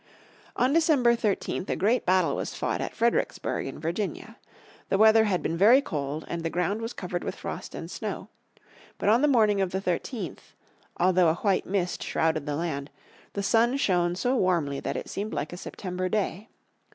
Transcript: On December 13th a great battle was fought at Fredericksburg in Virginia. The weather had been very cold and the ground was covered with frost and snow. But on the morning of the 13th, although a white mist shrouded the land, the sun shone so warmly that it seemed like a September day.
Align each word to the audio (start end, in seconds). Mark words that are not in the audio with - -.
On 0.55 0.73
December 0.73 1.15
13th 1.15 1.69
a 1.69 1.75
great 1.75 2.07
battle 2.07 2.35
was 2.35 2.55
fought 2.55 2.81
at 2.81 2.95
Fredericksburg 2.95 3.67
in 3.67 3.77
Virginia. 3.79 4.37
The 4.89 4.97
weather 4.97 5.25
had 5.25 5.43
been 5.43 5.55
very 5.55 5.79
cold 5.79 6.25
and 6.27 6.41
the 6.41 6.49
ground 6.49 6.81
was 6.81 6.91
covered 6.91 7.23
with 7.23 7.35
frost 7.35 7.75
and 7.75 7.91
snow. 7.91 8.27
But 8.97 9.09
on 9.09 9.21
the 9.21 9.27
morning 9.27 9.61
of 9.61 9.69
the 9.69 9.79
13th, 9.79 10.55
although 10.97 11.29
a 11.29 11.35
white 11.35 11.67
mist 11.67 12.01
shrouded 12.01 12.47
the 12.47 12.55
land, 12.55 12.89
the 13.33 13.43
sun 13.43 13.77
shone 13.77 14.15
so 14.15 14.35
warmly 14.35 14.79
that 14.79 14.97
it 14.97 15.07
seemed 15.07 15.33
like 15.35 15.53
a 15.53 15.57
September 15.57 16.09
day. 16.09 16.49